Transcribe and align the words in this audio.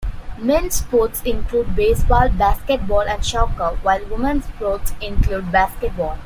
Men's 0.39 0.77
sports 0.77 1.21
include 1.21 1.75
baseball, 1.75 2.27
basketball 2.29 3.01
and 3.03 3.23
soccer; 3.23 3.77
while 3.83 4.03
women's 4.07 4.45
sports 4.45 4.93
include 4.99 5.51
basketball. 5.51 6.17